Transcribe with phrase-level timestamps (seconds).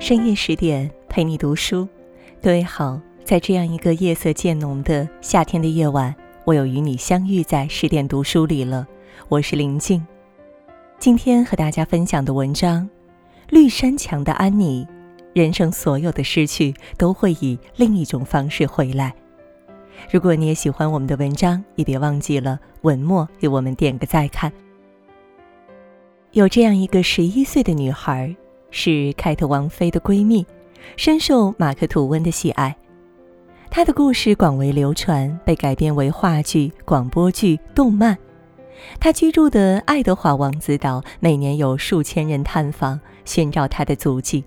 [0.00, 1.86] 深夜十点陪你读书，
[2.40, 6.14] 各位好，在这样一个夜色渐浓的夏天的夜晚，
[6.44, 8.86] 我又与你相遇在十点读书里了。
[9.28, 10.06] 我是林静，
[11.00, 12.84] 今天和大家分享的文章
[13.50, 14.86] 《绿山墙的安妮》，
[15.34, 19.12] 人生所有的失去都会以另一种方式回来。
[20.12, 24.52] 如果你也喜欢我们的文章，也别忘记了文末给我们点个再看。
[26.30, 28.34] 有这样一个十一岁的女孩。
[28.70, 30.46] 是凯特王妃的闺蜜，
[30.96, 32.76] 深受马克·吐温的喜爱。
[33.70, 38.16] 她的故事广为流传，被改编为话剧、广播剧、动漫。
[39.00, 44.44] 她居住的爱德华王子岛每年有数千人探访，寻找她的足迹。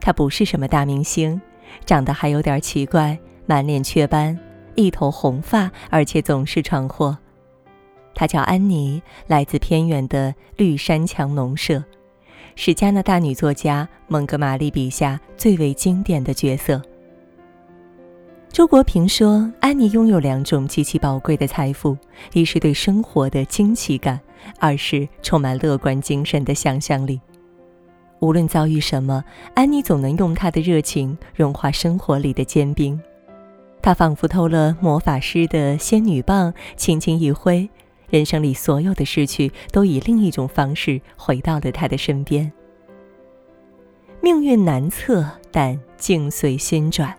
[0.00, 1.40] 她不是什么大明星，
[1.84, 4.38] 长得还有点奇怪，满脸雀斑，
[4.74, 7.16] 一头红发，而且总是闯祸。
[8.14, 11.82] 她叫安妮，来自偏远的绿山墙农舍。
[12.56, 16.80] 是加拿大女作家蒙哥马利笔下最为经典的角色。
[18.48, 21.96] 周国平说：“安妮拥有两种极其宝贵的财富，
[22.32, 24.18] 一是对生活的惊奇感，
[24.58, 27.20] 二是充满乐观精神的想象力。
[28.20, 29.22] 无论遭遇什么，
[29.54, 32.98] 安妮总能用她的热情融化生活里的坚冰。
[33.82, 37.68] 她仿佛偷了魔法师的仙女棒，轻轻一挥。”
[38.08, 42.52] 人生里所有的失去，都以另一种方式回到了他的身边。
[44.20, 47.14] 命运难测，但境随心转。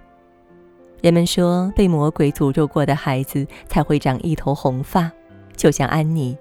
[1.01, 5.11] 人们说，被魔鬼诅咒过的孩子才会长一头红发，
[5.55, 6.37] 就像安妮。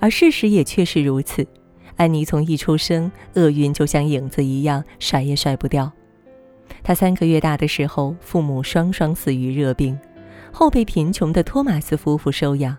[0.00, 1.46] 而事实也确实如此。
[1.96, 5.92] 安妮从一出生，厄运就像影子一样，甩也甩不掉。
[6.82, 9.96] 她三个月大的时候，父母双双死于热病，
[10.50, 12.76] 后被贫穷的托马斯夫妇收养。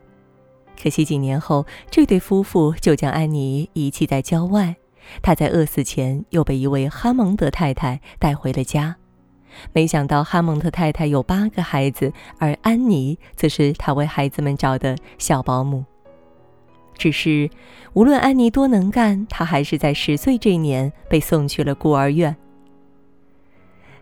[0.82, 4.76] 可惜几年后，这对夫妇就将安妮遗弃在郊外。
[5.22, 8.96] 她在饿死前又被一位哈蒙德太太带回了家。
[9.72, 15.86] 没想到哈蒙德太太有八个孩子，而安妮则是她为孩子们找的小保姆。
[16.98, 17.50] 只是，
[17.94, 22.36] 无论安妮多能干，她还是在十岁这年被送去了孤儿院。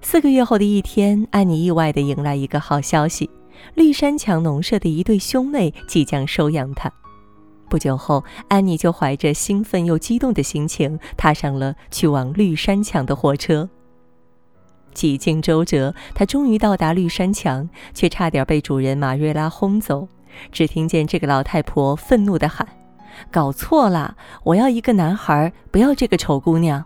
[0.01, 3.29] 四个月后的一天，安妮意外地迎来一个好消息。
[3.75, 6.91] 绿山墙农舍的一对兄妹即将收养她。
[7.69, 13.69] 不久后，安妮就怀着兴奋又激动的心情踏上了去往绿山墙的火车。
[14.93, 20.07] 几经周折，她终于到达绿山墙，却差点被主人马瑞拉轰走。
[20.51, 22.67] 只听见这个老太婆愤怒地喊
[23.31, 24.17] ：“搞错了！
[24.43, 26.83] 我要一个男孩，不要这个丑姑娘！”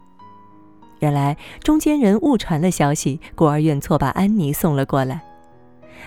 [1.00, 5.22] 原来，中间人误传了消息，孤儿院错把安妮送了过来。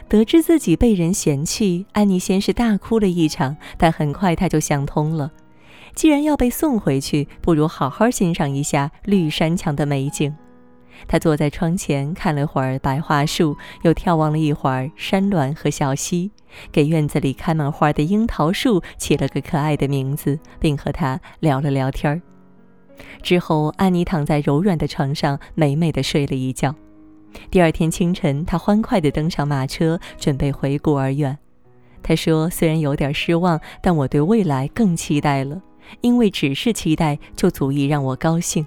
[0.08, 5.30] 得知自己被人嫌弃，安妮先是大哭了一场，但很快她就想通了。
[5.94, 10.34] 既然要被送回去，不如好好欣赏一下绿山墙的美景。
[11.08, 16.30] 她坐在窗前看了会儿白桦树，又眺望了一会儿山峦和小溪，
[16.70, 22.20] 给院子里开满花的樱桃树起了个可爱的名字，并和它聊了聊天儿。
[23.22, 26.74] 之后，安妮躺在柔软的床上，美美的睡了一觉。
[27.50, 31.36] 第二天清晨，他欢快地登上马车，准备回孤儿院。
[32.02, 35.60] 他说：“虽然有点失望，但我对未来更期待了，
[36.00, 38.66] 因为只是期待就足以让我高兴。”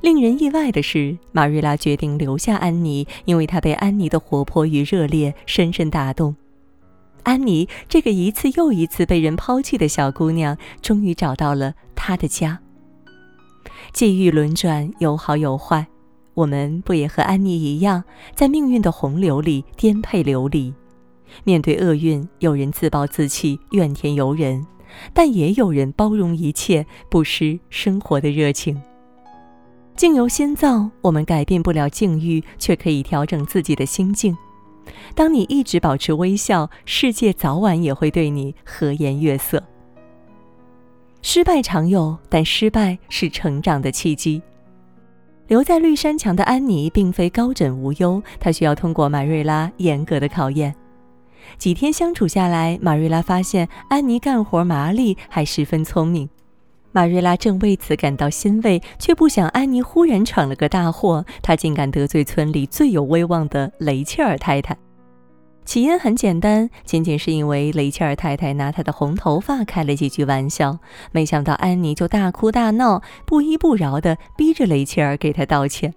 [0.00, 6.36] 令人意外的是，马瑞拉决定留下安妮，因为她被安妮的活泼与热烈深深打动。
[7.22, 12.60] 安妮这个一次又一次被人抛弃的小姑娘，终于找到了她的家。
[13.92, 15.86] 际遇轮转，有好有坏。
[16.36, 18.04] 我们不也和安妮一样，
[18.34, 20.74] 在命运的洪流里颠沛流离？
[21.44, 24.66] 面对厄运，有人自暴自弃、怨天尤人，
[25.14, 28.78] 但也有人包容一切，不失生活的热情。
[29.96, 34.36] 境由心造，我们改变不了境遇，却可以调整自己的心境。
[35.14, 39.62] 当你一直保持微笑，世界早晚也会对你和颜悦色。
[41.22, 44.42] 失败常有，但失败是成长的契机。
[45.48, 50.74] 留在绿山墙的安妮并非高枕无忧，她需要通过马瑞拉严格的考验。
[51.56, 56.28] 几天相处下来，马瑞拉发现安妮干活麻利，还十分聪明。
[56.90, 64.76] 马瑞拉正为此感到欣慰，却不想安妮忽然闯了个大祸，她竟敢得罪村里最有威望的雷切尔太太。
[65.66, 70.78] 起因很简单，仅仅是因为雷切尔太太拿她的红头发开了几句玩笑，
[71.10, 75.92] 没想到安妮就大哭大闹，不依不饶地逼着雷切尔给她道歉。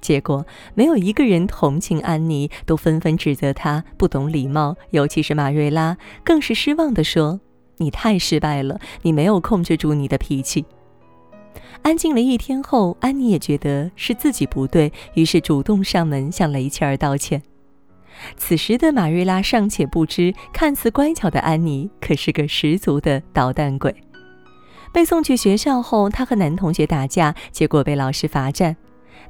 [0.00, 7.40] 结果没有一个人同情安妮，都纷纷指责她不懂礼貌，尤其是马瑞拉，更是失望地说
[7.78, 10.64] ：“你太失败了，你没有控制住你的脾气。”
[11.82, 17.40] 安静了一天后，安妮也觉得是自己不对，于是主动上门向雷切尔道歉。
[18.36, 23.94] 此时的马瑞拉尚且不知，看似乖巧的安妮可是个十足的捣蛋鬼。
[24.92, 28.74] 被送去学校后，她和男同学打架，结果被老师罚站；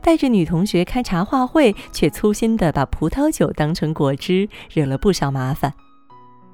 [0.00, 5.72] 带着女同学开茶话会，却粗心地把葡萄酒当成果汁，惹了不少麻烦。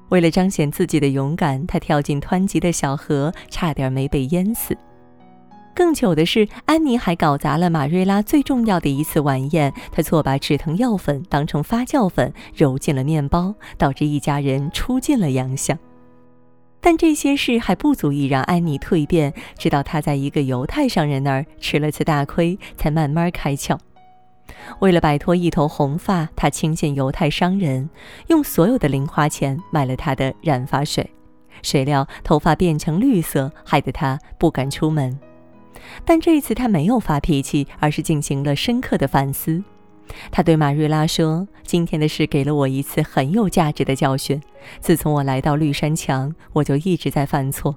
[0.09, 4.75] 为了彰显自己的勇敢，她跳进湍急的小河，差点没被淹死。
[5.75, 9.73] 更糗的是，安妮还搞砸了马瑞拉最重要的一次晚宴。
[9.91, 15.77] 她错把止疼药粉当成发酵粉揉进了面包，导致一家人出尽了洋相。
[16.79, 23.77] 但这些事还不足以让安妮蜕变，直到她在一个犹太商人那儿吃了次大亏，才慢慢开窍。
[24.79, 27.89] 为了摆脱一头红发，她轻信犹太商人，
[28.27, 31.11] 用所有的零花钱买了他的染发水。
[31.61, 35.19] 谁料头发变成绿色，害得她不敢出门。
[36.03, 39.63] 但这一次他没有发脾气，而是进行了深刻的反思。
[40.31, 44.39] 他对马瑞拉说：“今天的事给了我一次很有价值的教训。
[44.79, 47.75] 自从我来到绿山墙，我就一直在犯错，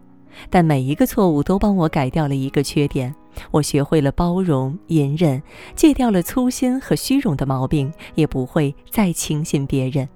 [0.50, 3.14] 但每一个错误都帮我改掉了一个缺点。
[3.50, 5.42] 我学会了包容、隐忍，
[5.74, 10.06] 戒掉了粗心和虚荣的毛病，也不会再轻信别人。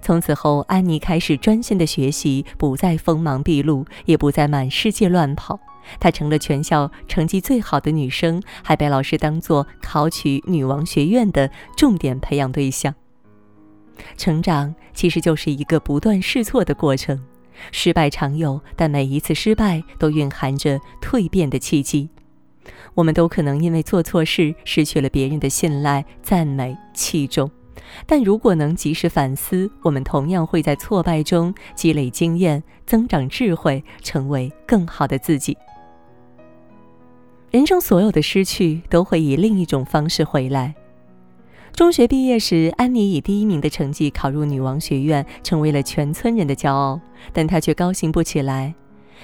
[0.00, 5.58] 从此后，安妮开始专心的学习，不再锋芒毕露，也不再满世界乱跑。”
[5.98, 12.94] 她成了全校成绩最好的女生，还被老师当作考取女王学院的重点培养对象。
[14.16, 17.18] 成长其实就是一个不断试错的过程，
[17.72, 22.10] 失败常有，但每一次失败都蕴含着蜕变的契机。
[22.94, 27.50] 我们都可能因为做错事失去了别人的信赖、赞美、器重，
[28.06, 35.56] 但如果能及时反思，我们同样会在挫败中积累经验、增长智慧，成为更好的自己。
[37.50, 40.74] 人生所有的失去都会以另一种方式回来。
[41.72, 47.00] 中学毕业时，安妮以第一名的成绩考入女王学院，成为了全村人的骄傲。
[47.32, 48.74] 但她却高兴不起来。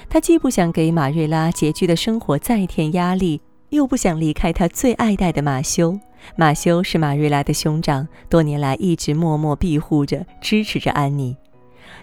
[0.09, 3.41] 她既不想给马瑞拉拮据的生活再添压力，
[3.71, 5.99] 又不想离开她最爱戴的马修。
[6.37, 11.37] 马修是马瑞拉的兄长，多年来一直默默庇护着、支持着安妮。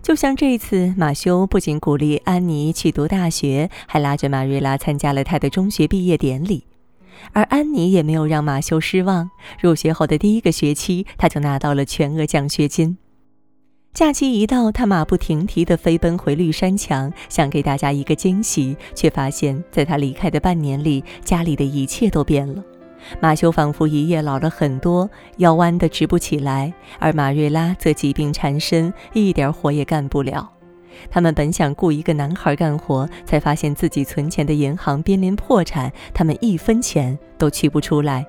[0.02, 6.64] 就像这次，马修不仅鼓励安妮去读大学，还拉着马瑞拉参加了他的中学毕业典礼。
[7.34, 9.30] 而安妮也没有让马修失望。
[9.60, 12.98] 入学后的第一个学期，他就拿到了全额奖学金。
[13.94, 22.64] 假期一到，他马不停蹄地飞奔回绿山墙，想给大家一个惊喜，却发现，在他离开的半年里，家里的一切都变了。
[23.20, 30.52] 马修仿佛一夜老了很多，腰弯得直不起来；而马瑞拉则疾病缠身，一点活也干不了。
[31.10, 38.26] 他们本想雇一个男孩干活，才发现自己存钱的银行濒临破产，他们一分钱都取不出来。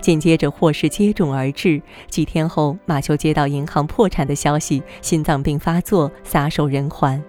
[0.00, 7.20] 紧接着祸事接踵而至，几天后，马修接到银行破产的消息，心脏病发作，撒手人寰；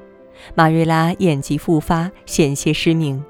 [0.53, 3.23] 马瑞拉眼疾复发，险些失明。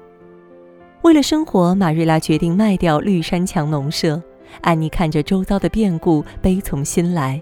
[1.02, 4.22] 为了生活，马瑞拉决定卖掉绿山墙农舍。
[4.60, 7.40] 安妮看着周遭的变故，悲从心来。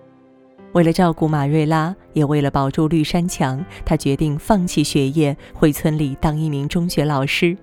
[0.74, 7.56] 为了照顾马瑞拉，也为了保住绿山墙，她决定放弃学业，回村里当一名中学老师。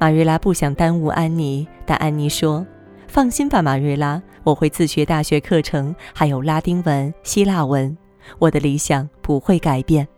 [0.00, 2.66] 马瑞拉不想耽误安妮，但安妮说
[3.06, 7.96] ：“放心吧，马瑞拉，我会自学大学课程，还有拉丁文、希腊文。
[8.40, 10.08] 我的理想不会改变。”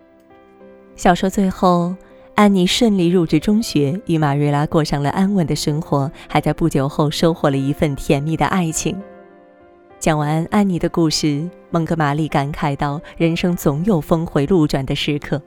[0.96, 1.94] 小说最后。
[2.38, 8.96] 安妮顺利入职中学，与马瑞拉过上了安稳的生活，还在不久后收获了一份甜蜜的爱情。
[9.98, 15.42] 讲完安妮的故事，蒙哥马利感慨道：“人生总有峰回路转的时刻，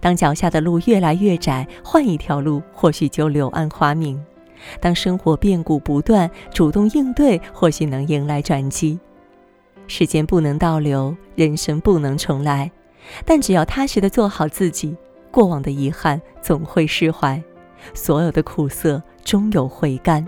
[0.00, 4.18] 当脚下的路越来越窄，换一条路或许就柳暗花明；
[4.80, 8.98] 当生活变故不断，主动应对或许能迎来转机。
[9.86, 12.72] 时间不能倒流，人生不能重来，
[13.24, 14.96] 但只要踏实的做好自己。”
[15.34, 17.42] 过往的遗憾总会释怀，
[17.92, 20.24] 所有的苦涩终有回甘。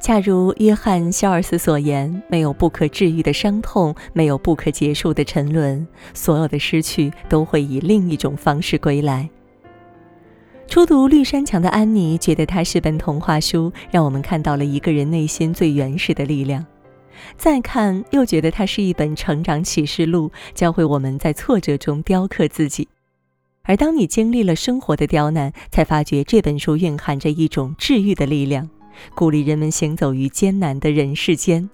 [0.00, 9.30] 恰如约翰·肖尔斯所言：“没有不可治愈的伤痛，没有不可结束的沉沦，所有的失去都会以另一种方式归来。”
[10.66, 16.64] 初读《绿山墙》的安妮觉得它是本童话书，让我们看到了一个人内心最原始的力量；
[17.36, 22.88] 再看，又觉得它是一本成长启示录，教会我们在挫折中雕刻自己。
[23.64, 28.68] 而当你经历了生活的刁难，才发觉这本书蕴含着一种治愈的力量，
[29.14, 31.70] 鼓励人们行走于艰难的人世间。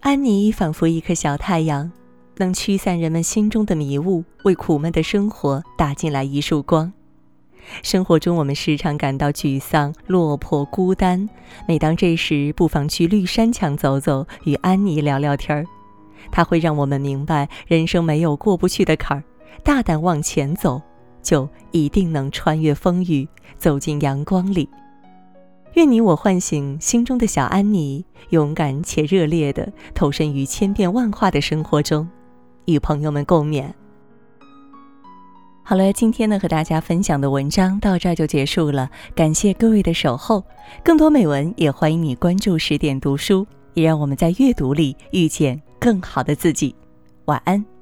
[0.00, 1.90] 安妮仿佛一颗小太阳，
[2.36, 6.92] 能驱散人们心中的迷雾，为苦闷的生活打进来一束光。
[7.82, 11.28] 生活中，我们时常感到沮丧、落魄、孤单。
[11.66, 15.66] 每当这时，不妨去绿山墙走走，与安妮聊聊天儿。
[16.30, 19.24] 它会让我们明白，人生没有过不去的坎儿，
[19.64, 20.80] 大胆往前走，
[21.28, 24.66] 就一定能穿越风雨，走进阳光里。
[25.74, 32.08] 愿你我唤醒心中的小安妮，勇敢且热烈地投身于千变万化的生活中，
[32.64, 33.66] 与朋友们共勉。
[35.62, 40.42] 好了，今天呢和大家分享的文章到这儿就结束了，感谢各位的守候。
[40.82, 46.74] 更多美文也欢迎你关注十点读书，也让我们在阅读里遇见更好的自己。
[47.26, 47.77] 晚安。